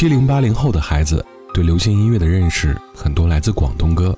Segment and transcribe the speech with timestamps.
[0.00, 4.16] 七零八零后的孩子对流行音乐的认识，很多来自广东歌。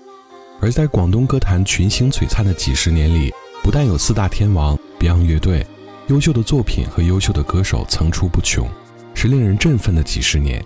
[0.61, 5.67] 而在广东歌坛群星璀璨的几十年里，不但有四大天王、Beyond 乐队，
[6.09, 8.69] 优秀的作品和优秀的歌手层出不穷，
[9.15, 10.63] 是令人振奋的几十年。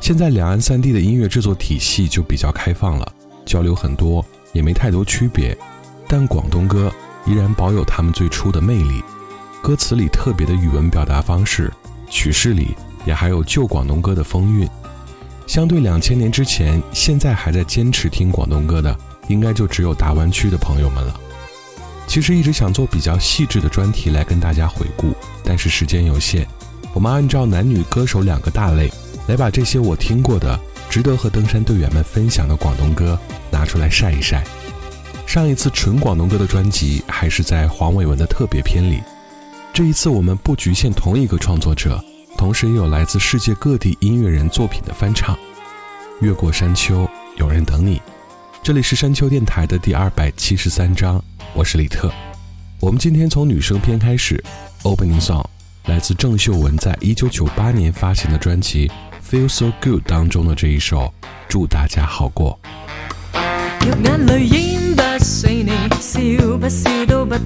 [0.00, 3.12] 现在两岸三地的音乐制作体系就比较开放了，
[3.44, 4.24] 交流很多，
[4.54, 5.54] 也没太多区别。
[6.08, 6.90] 但广东歌
[7.26, 9.02] 依然保有他们最初的魅力，
[9.62, 11.70] 歌词里特别的语文表达方式，
[12.08, 12.74] 曲式里。
[13.04, 14.68] 也还有旧广东歌的风韵，
[15.46, 18.96] 相对两千年之前，现在还在坚持听广东歌的，
[19.28, 21.18] 应该就只有大湾区的朋友们了。
[22.06, 25.12] 其实一直想做比较细致的专题来跟大家回顾，
[25.44, 26.46] 但是时间有限，
[26.94, 28.90] 我们按照男女歌手两个大类
[29.26, 33.18] 来把这些我听过的、值得和登山队员们分享的广东歌
[33.50, 34.42] 拿出来晒一晒。
[35.26, 39.02] 上一次纯广东歌的专辑还是在黄伟文的特别篇里，
[39.74, 42.02] 这一次我们不局限同一个创作者。
[42.38, 45.36] 同时也有来自世界各地音乐人作品的翻唱。
[46.20, 47.06] 越过山丘，
[47.36, 48.00] 有人等你。
[48.62, 51.22] 这里是山丘电台的第二百七十三章，
[51.52, 52.08] 我是李特。
[52.78, 54.42] 我们今天从女声篇开始
[54.84, 55.44] ，Opening Song，
[55.86, 58.88] 来自郑秀文在一九九八年发行的专辑
[59.34, 61.12] 《Feel So Good》当中的这一首。
[61.48, 62.56] 祝大家好过。
[63.82, 64.48] 眼泪
[64.94, 66.20] 不不你，笑
[66.70, 67.36] 笑都会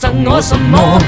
[0.00, 0.98] 赠我什么？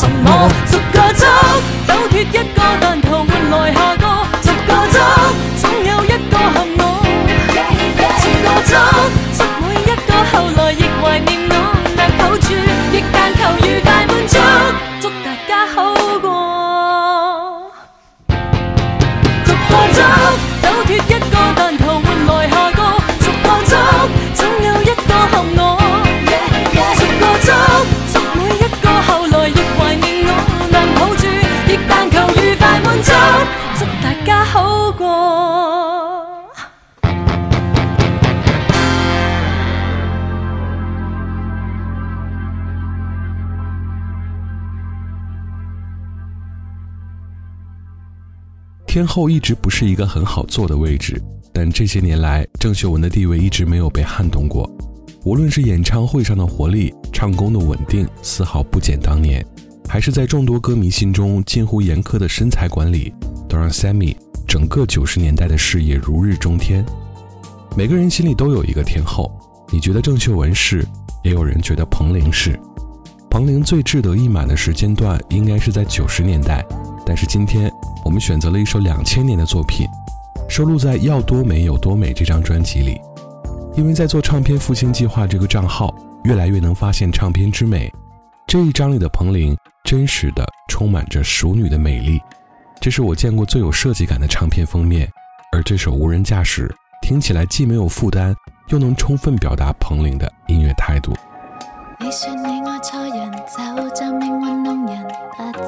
[0.00, 0.29] some
[48.92, 51.16] 天后一直不是一个很好坐的位置，
[51.54, 54.68] 但这些年来，郑秀文的地位一直没有被撼动过。
[55.24, 59.46] 无论是演唱会上的活力、唱功的稳定，丝毫不减当年，
[59.88, 63.14] 还是在众多歌迷心中近乎严苛的身材管理，
[63.48, 66.84] 都让 Sammy 整个九十年代的事业如日中天。
[67.76, 69.30] 每个人心里都有一个天后，
[69.72, 70.84] 你觉得郑秀文是，
[71.22, 72.58] 也有人觉得彭羚是。
[73.30, 76.66] 彭羚最志得意满的时间段应该是在九十年代，
[77.06, 77.72] 但是今天
[78.04, 79.86] 我们选择了一首两千年的作品，
[80.48, 83.00] 收录在《要多美有多美》这张专辑里，
[83.76, 85.94] 因为在做唱片复兴计划这个账号，
[86.24, 87.90] 越来越能发现唱片之美。
[88.48, 92.20] 这一张里的彭羚，真实的充满着熟女的美丽，
[92.80, 95.08] 这是我见过最有设计感的唱片封面，
[95.52, 96.68] 而这首无人驾驶
[97.00, 98.34] 听起来既没有负担，
[98.70, 101.12] 又能充分表达彭羚的音乐态度。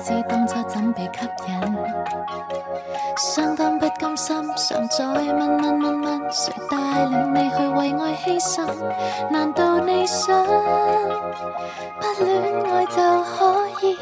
[0.04, 1.76] 不知当初怎被吸引，
[3.18, 8.66] 相当不甘心，常在问问问问，谁带领你去为爱牺牲？
[9.30, 10.44] 难道你想
[12.00, 13.96] 不恋爱就可以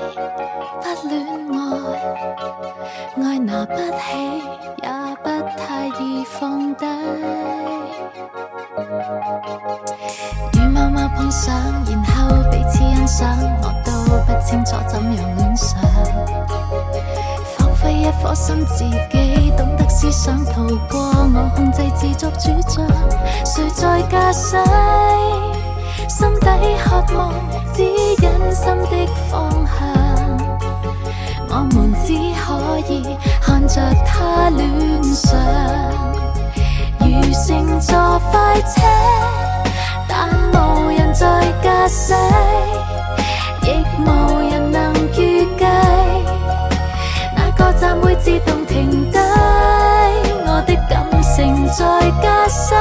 [0.81, 3.20] 不恋爱？
[3.23, 4.43] 爱拿不起，
[4.79, 6.87] 也不太易放低。
[10.56, 11.55] 与某某碰上，
[11.87, 14.00] 然后彼此欣赏，我都。
[14.10, 15.74] 都不清楚怎样恋上，
[17.56, 22.84] 放挥一颗心，自己懂得思想，逃过我控制，自作主张。
[23.46, 24.56] 谁在驾驶？
[26.08, 26.48] 心底
[26.84, 27.32] 渴望
[27.72, 30.58] 指引心的方向。
[31.52, 35.38] 我们只可以看着他恋上，
[36.98, 38.80] 如乘坐快车，
[40.08, 41.26] 但无人在
[41.62, 42.12] 驾驶。
[43.62, 45.64] 亦无人能预计
[47.37, 52.75] 哪个站会自动停低，我的感情在驾驶，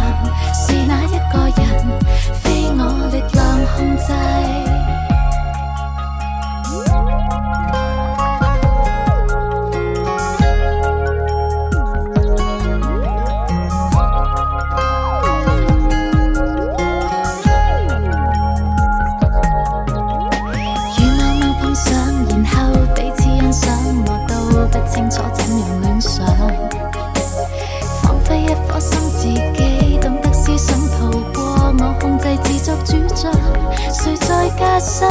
[34.78, 35.09] 心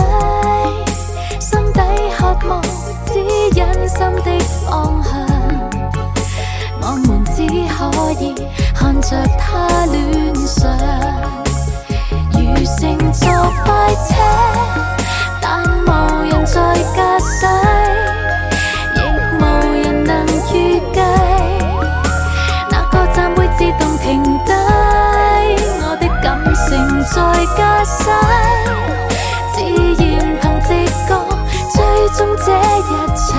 [1.73, 1.81] 底
[2.17, 3.17] 渴望指
[3.55, 5.11] 引心的方向。
[6.81, 7.53] 我们只可
[8.21, 8.23] 以
[8.75, 9.43] 看着他
[9.87, 9.95] 乱
[10.45, 10.59] 想。
[12.31, 12.39] 如
[12.79, 13.23] 乘坐
[13.63, 13.69] 快
[14.05, 14.07] 车，
[15.41, 15.45] 但
[15.79, 15.89] 无
[16.29, 16.55] 人在
[16.95, 17.33] 驾驶，
[18.95, 18.97] 亦
[19.39, 19.41] 无
[19.81, 20.13] 人能
[20.53, 20.99] 预计
[22.69, 24.51] 哪个站会自动停低。
[25.81, 26.65] 我的感性
[27.05, 27.19] 在
[27.57, 27.95] 驾驶。
[32.45, 33.33] 这一切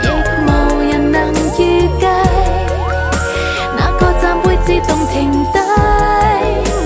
[0.04, 0.08] 亦
[0.50, 2.08] 无人能预计，
[3.78, 5.60] 哪个站会自动停低？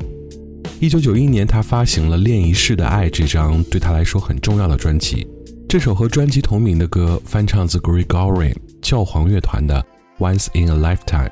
[0.79, 5.27] 一九九一年，她发行了《恋一世的爱》这张对她来说很重要的专辑。
[5.67, 8.55] 这首和专辑同名的歌，翻唱自 Gregorian。
[8.83, 9.83] 教皇乐团的
[10.19, 11.27] 《Once in a Lifetime》，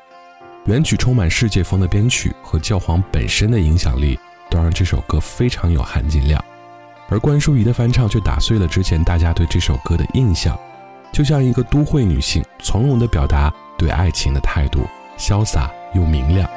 [0.64, 4.18] 原曲充满世界风的编曲和教皇本身的影响力，
[4.50, 6.42] 都让这首歌非常有含金量。
[7.10, 10.58] 而关淑怡的翻唱却打碎了之前大家对这首歌的印象，
[11.12, 14.80] 就像一个都会女性从容的表达对爱情的态度，
[15.18, 16.48] 潇洒又明亮。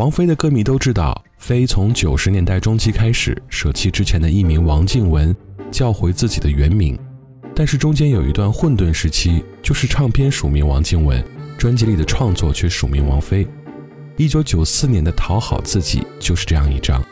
[0.00, 5.36] 王菲的歌迷都知道，菲从九十年代中期开始舍弃之前的一名王静文，
[5.70, 6.98] 叫回自己的原名。
[7.54, 11.22] 但是中间有一段混沌时期，就是唱片署名王静文，
[11.58, 13.46] 专辑里的创作却署名王菲。
[14.16, 17.02] 一九九四年的《讨好自己》就是这样一张，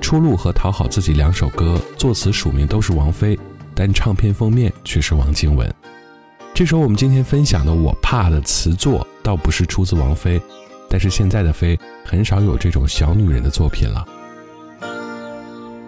[0.00, 3.38] 出路》和讨好自己两首歌作词署名都是王菲，
[3.76, 5.72] 但唱片封面却是王静文。
[6.52, 10.42] 这首我们今天分享的《我怕》的词作，倒不是出自王菲。
[10.96, 14.04] 但是现在的飞很少有这种小女人的作品了。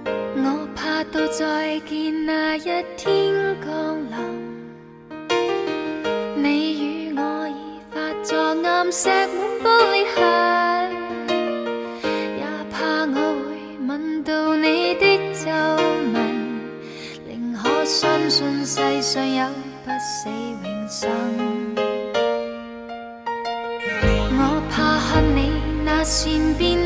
[0.02, 2.64] 我怕到再见那一
[2.96, 3.32] 天
[3.64, 4.16] 降临，
[6.42, 6.46] 你
[7.06, 10.20] 与我已化作岩石满玻璃盒，
[12.36, 12.76] 也怕
[13.06, 13.16] 我会
[13.86, 13.88] 吻
[14.24, 15.02] 到你的
[15.34, 15.46] 皱
[16.12, 16.14] 纹，
[17.28, 19.46] 宁可相信世上有
[19.84, 21.06] 不死永生。
[26.08, 26.85] 渐变。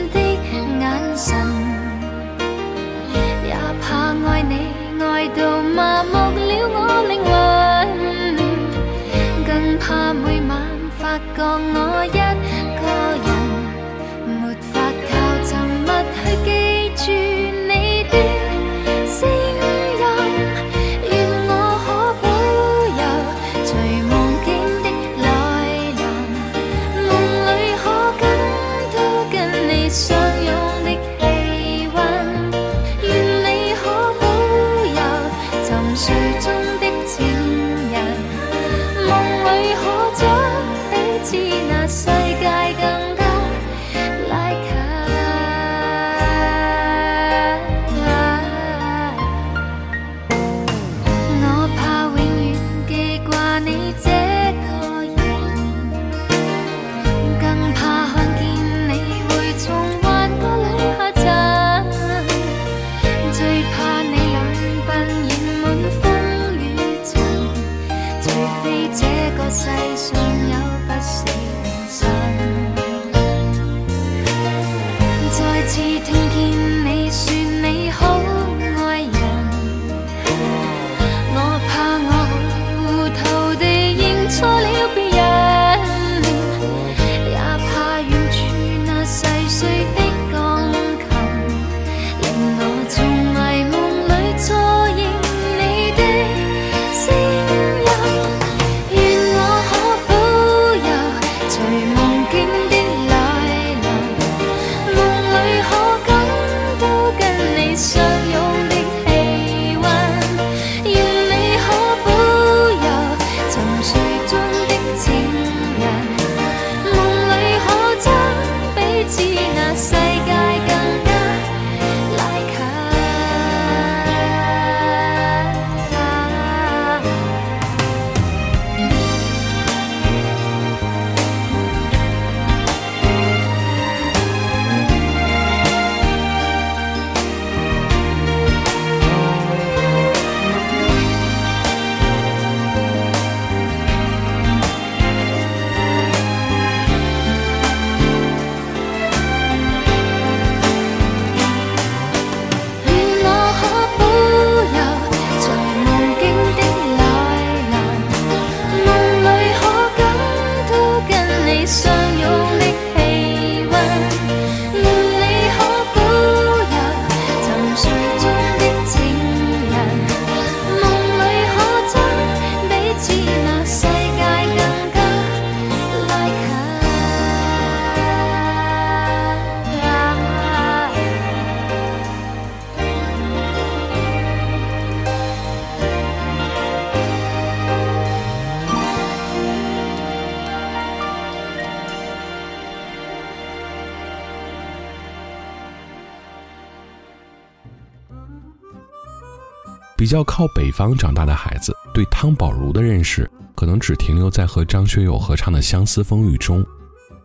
[200.01, 206.65] 比较靠北方长大的孩子对汤宝如的认识，可能只停留在和张学友合唱的《相思风雨中》，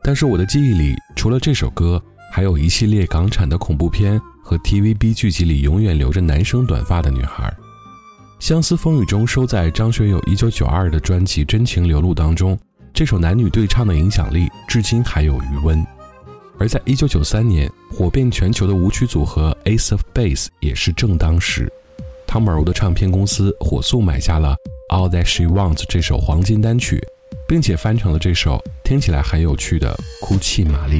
[0.04, 7.46] 但是我的记忆里，除了这首歌，还有一系列港产的恐怖片和 TVB 剧集里永远留着男生短发的女孩。
[8.46, 12.60] 《相思风雨中》收在张学友1992的专辑《真情流露》当中，
[12.94, 15.82] 这首男女对唱的影响力至今还有余温。
[16.60, 21.72] 而在1993年火遍全球的舞曲组合 Ace of Base 也是正当时。
[22.38, 24.54] 康宝罗的唱片公司火速买下了
[24.94, 27.02] 《All That She Wants》这首黄金单曲，
[27.48, 31.00] 并且翻成了这首听起来很有趣的《哭泣玛丽》。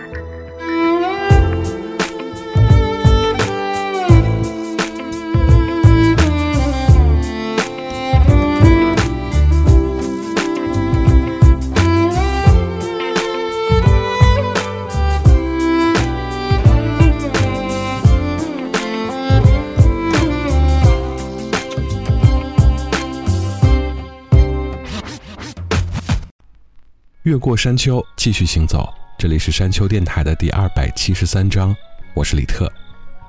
[27.31, 28.89] 越过山丘，继续行走。
[29.17, 31.73] 这里是山丘电台的第二百七十三章，
[32.13, 32.69] 我是李特。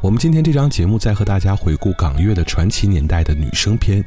[0.00, 4.04] 我们今天这章节目在和大家回顾港乐的传奇年代的女声篇。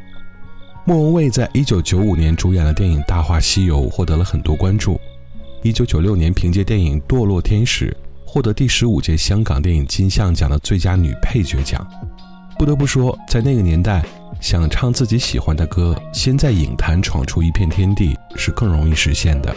[0.84, 5.00] 莫文蔚在1995年主演了电影《大话西游》，获得了很多关注。
[5.64, 7.90] 1996年，凭借电影《堕落天使》
[8.28, 11.88] 获得第十五届香港电影金像奖的最佳女配角奖。
[12.60, 14.04] 不得不说，在那个年代，
[14.42, 19.56] 想唱自己喜欢的歌，先在影坛闯出一片天地，是更容易实现的。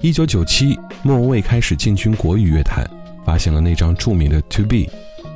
[0.00, 2.86] 一九九七，莫文蔚开始进军国语乐坛，
[3.26, 4.76] 发行了那张著名的《To Be》，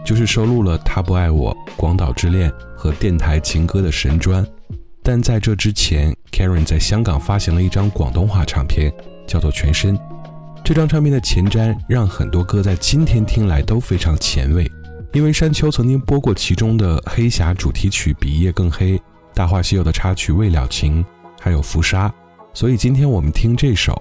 [0.04, 4.46] 就是收录了《他不爱我》《广岛之恋》和《电台情歌》的神专。
[5.02, 8.88] 但在这之前，Karen 在香港发行了一张广东话唱片，
[9.26, 9.98] 叫做《全身》。
[10.64, 14.70] 这张唱片的前瞻让很多歌在今天听来都非常前卫，
[15.12, 18.92] 因为山丘曾经播过其中的《黑侠》主题曲《比夜更黑》，
[19.34, 21.02] 《大话西游》的插曲《未了情》，
[21.40, 22.08] 还有《浮沙》。
[22.54, 24.00] 所以今天我们听这首。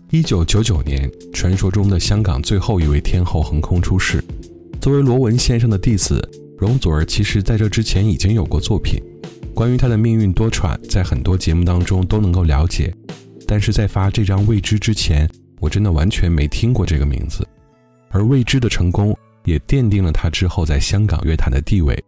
[0.10, 4.24] 一九九九年，传说中的香港最后一位天后横空出世。
[4.82, 6.28] 作为罗文先生的弟子，
[6.58, 9.00] 容祖儿其实在这之前已经有过作品。
[9.54, 12.92] 关于她的命运多舛，在很多节目当中都能够了解。
[13.48, 17.48] 但是在发这张《未知》之前，我真的完全没听过这个名字。
[18.10, 19.16] 而《未知》的成功。
[19.44, 22.02] 也奠定了他之后在香港乐坛的地位。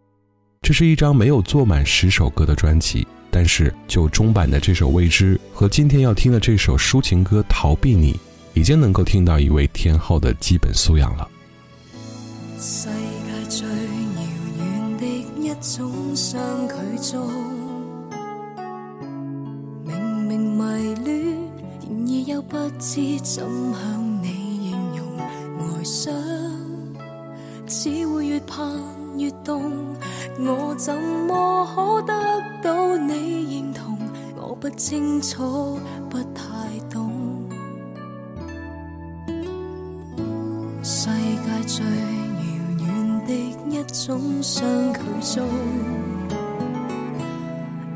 [0.62, 8.12] 这是一张没有做满十首歌的专辑，但是就中版的这首《未知》和今天要听的这首抒情歌《逃避你》，
[8.54, 11.28] 已经能够听到一位天后的基本素养了。
[12.58, 12.94] 世界
[13.50, 15.04] 最的
[15.38, 15.48] 一
[16.14, 16.40] 相
[17.02, 17.30] 中，
[19.84, 20.56] 明明
[22.26, 23.44] 又不知怎
[24.22, 24.32] 你
[27.66, 28.66] 只会越盼
[29.16, 29.72] 越冻，
[30.38, 30.94] 我怎
[31.26, 32.14] 么可得
[32.62, 33.12] 到你
[33.58, 33.96] 认同？
[34.36, 35.78] 我不清楚，
[36.10, 37.10] 不太懂。
[40.82, 43.32] 世界最遥远的
[43.70, 45.46] 一种相距中，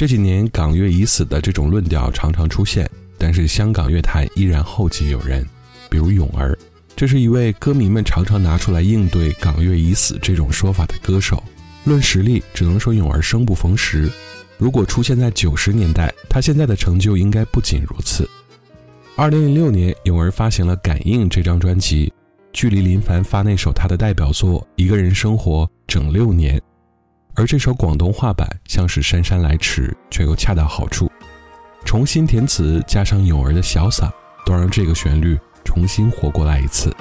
[0.00, 2.88] 这几年港乐已死的这种论调常常出现，
[3.18, 5.46] 但是香港乐坛依然后继有人，
[5.90, 6.58] 比如泳儿，
[6.96, 11.42] 这是一位歌迷们常常拿出来应对港乐已死这种说法的歌手。
[11.84, 14.10] 论实力，只能说泳儿生不逢时。
[14.56, 18.26] 如果出现在九十年代，他现在的成就应该不仅如此。
[19.16, 22.10] 二零零六年，泳儿发行了《感应》这张专辑，
[22.54, 26.58] 距离林凡发那首他的代表作《一个人生活》整六年。
[27.34, 31.10] 而这首广东话版像是姗姗来迟，却又恰到好处。
[31.84, 34.10] 重新填词加上泳儿的潇洒，
[34.44, 36.92] 都让这个旋律重新活过来一次。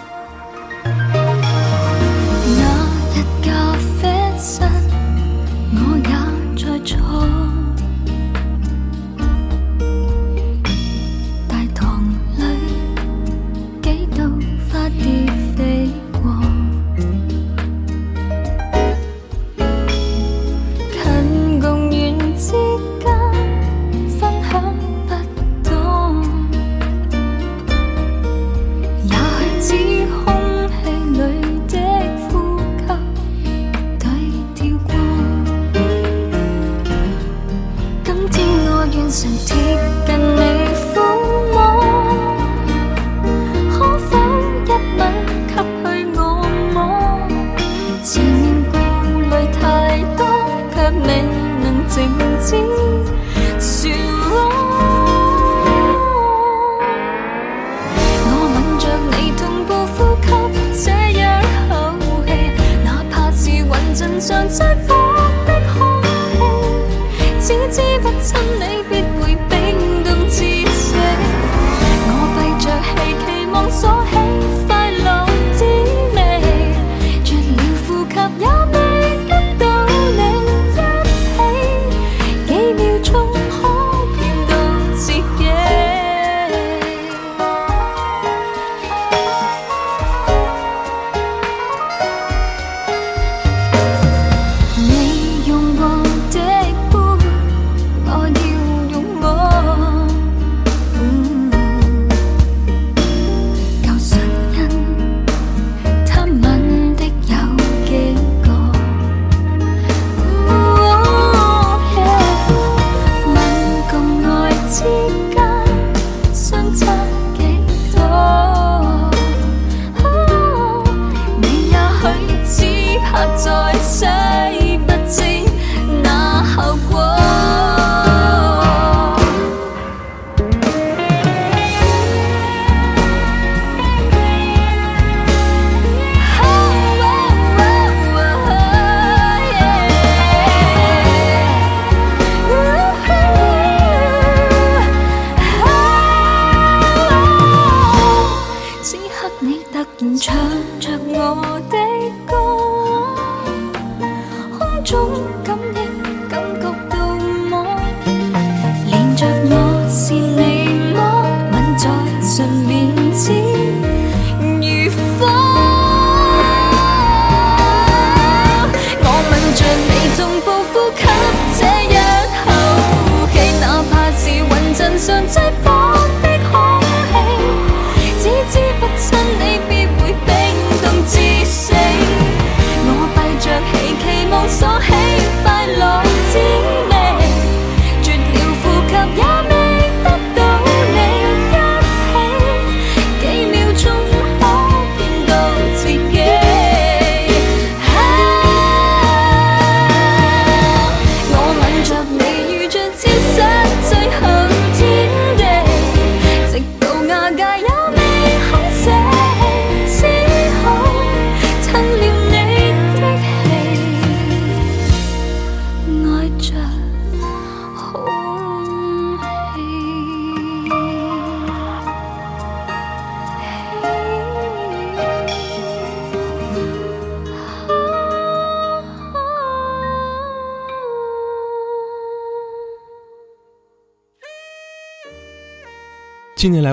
[67.72, 68.89] 知不亲你？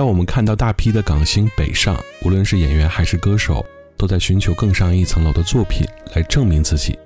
[0.07, 3.65] 我们看到大批的港星北上，无论是演员还是歌手，
[3.97, 5.85] 都在寻求更上一层楼的作品
[6.15, 6.97] 来证明自己。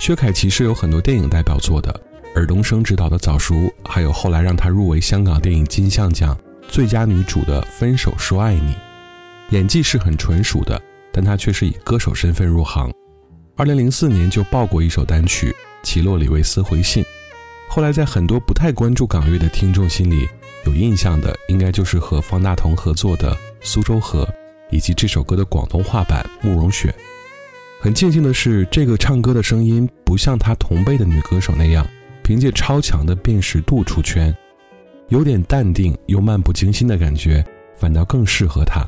[0.00, 1.94] 薛凯琪是有很多电影代表作的，
[2.34, 3.54] 尔冬升执导的《早熟》，
[3.88, 6.36] 还有后来让她入围香港电影金像奖
[6.68, 8.72] 最佳女主的《分手说爱你》，
[9.50, 10.80] 演技是很纯熟的，
[11.12, 12.90] 但她却是以歌手身份入行。
[13.56, 15.50] 2004年就爆过一首单曲
[15.84, 17.04] 《奇洛里维斯回信》，
[17.68, 20.28] 后来在很多不太关注港乐的听众心里。
[20.64, 24.24] 有印象的，应该就是和方大同合作的《苏州河》，
[24.70, 26.88] 以及这首歌的广东话版《慕容雪》。
[27.82, 31.86] 很庆幸的是，这个唱歌的声音不像她同辈的女歌手那样，
[32.22, 34.34] 凭借超强的辨识度出圈。
[35.08, 37.44] 有点淡定又漫不经心的感觉，
[37.76, 38.82] 反倒更适合她。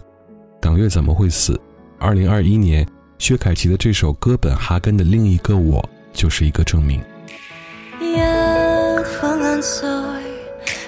[0.61, 1.59] 港乐怎么会死？
[1.99, 2.87] 二零二一年
[3.19, 5.83] 薛凯琪的这首《哥本哈根的另一个我》，
[6.15, 7.03] 就是一个证明。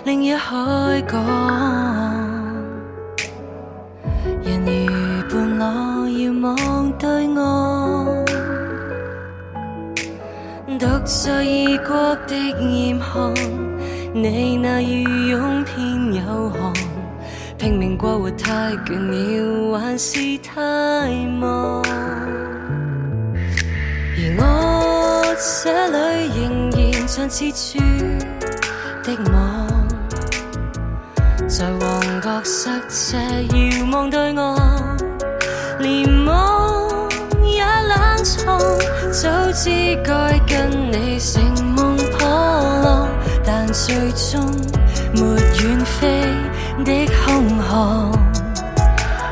[0.06, 0.58] 另一海
[1.08, 1.20] 港，
[4.44, 4.86] 人如
[5.28, 7.36] 伴我遥望对岸，
[10.78, 13.34] 独在异国的严寒，
[14.14, 16.72] 你那羽拥偏有寒，
[17.58, 20.60] 拼命过活太倦了，还是太
[21.40, 21.82] 忙，
[24.14, 24.44] 而我
[25.64, 25.96] 这里
[26.40, 27.82] 仍然像刺穿
[29.02, 29.55] 的梦。
[31.58, 33.16] 在旺角塞车，
[33.56, 34.96] 遥望对岸，
[35.78, 37.08] 连梦
[37.42, 38.58] 也冷藏。
[39.10, 41.42] 早知该跟你乘
[41.74, 43.08] 梦破浪，
[43.42, 43.96] 但最
[44.30, 44.46] 终
[45.14, 45.22] 没
[45.62, 46.24] 远飞
[46.84, 48.10] 的空航。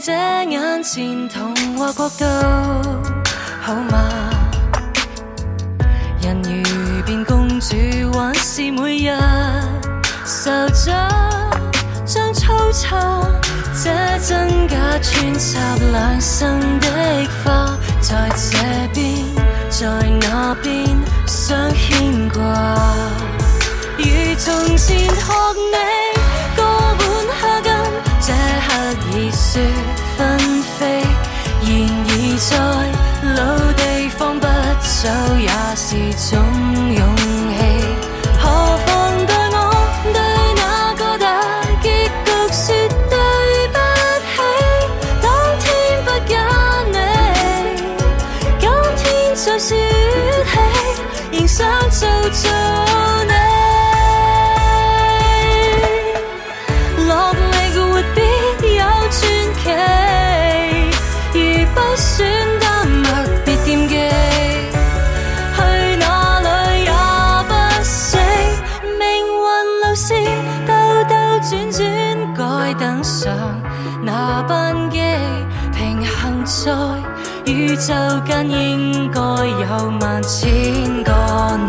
[0.00, 0.12] 这
[0.50, 2.24] 眼前童话国度，
[3.60, 4.08] 好吗？
[6.20, 7.76] 人如变公主，
[8.12, 9.12] 还是每日
[10.26, 10.50] 受
[10.84, 10.90] 着
[12.04, 12.96] 将粗茶。
[13.82, 13.90] 这
[14.26, 15.58] 真假穿插
[15.92, 16.86] 两生的
[17.44, 18.58] 花，在这
[18.92, 19.14] 边，
[19.70, 19.86] 在
[20.28, 20.86] 那边，
[21.26, 22.40] 想牵挂，
[23.98, 24.04] 如
[24.38, 26.03] 从前学你。
[32.54, 32.60] 在
[33.34, 34.46] 老地方不
[34.82, 35.73] 走也。
[77.74, 77.92] 宇宙
[78.24, 81.63] 间应该有万千个。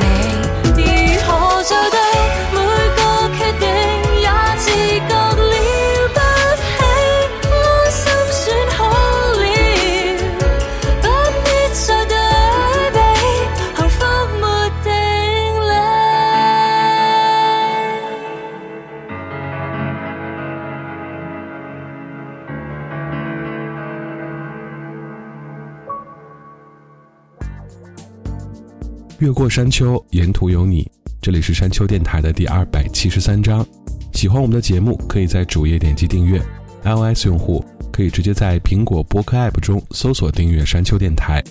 [29.26, 30.88] 越过山丘，沿途有你。
[31.20, 33.66] 这里是山丘电台的第二百七十三章。
[34.14, 36.40] 喜欢我们的节目，可以在主页点击订阅。
[36.84, 41.44] iOS 用户可以直接在苹果播客 App 中搜索订阅山丘电台。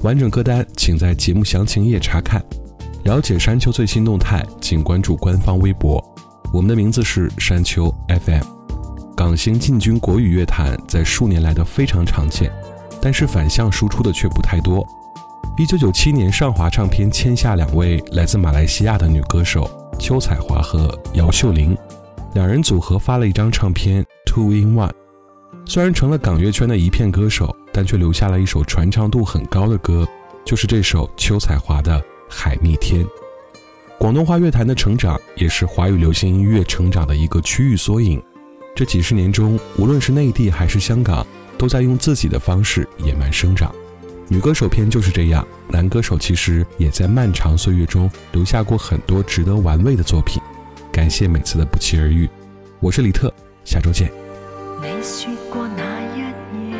[0.00, 2.42] 完整歌单请在节目详情页查看。
[3.04, 6.04] 了解山丘最新动态，请关注官方微博。
[6.52, 7.88] 我们的名字是山丘
[8.24, 8.42] FM。
[9.16, 12.50] 港星进军国语乐坛，在数年来的非常常见，
[13.00, 14.84] 但是反向输出的却不太多。
[15.54, 21.76] 一九九七年，上华唱片签下两位来自马来西亚的女歌手邱彩华和姚秀玲，
[22.32, 24.88] 两人组合发了一张唱片《Two in One》，
[25.66, 30.08] 虽然成了港乐圈的一片歌手，但却留下了一首传唱度很高的歌，
[30.42, 31.98] 就是这首邱彩华的
[32.30, 33.04] 《海蜜天》。
[33.98, 38.20] 广东话乐坛的成长，也是华语流行音乐成长的一个区域缩影。
[38.74, 41.24] 这几十年中，无论是内地还是香港，
[41.58, 43.70] 都在用自己的方式野蛮生长。
[44.32, 50.40] 女歌手篇就是这样，男歌手其实也在漫长岁月中留下过很多值得玩味的作品。
[50.90, 52.26] 感谢每次的不期而遇，
[52.80, 53.30] 我是李特，
[53.62, 54.10] 下周见。
[54.80, 55.82] 你说过那
[56.16, 56.20] 一
[56.70, 56.78] 夜，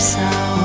[0.00, 0.59] so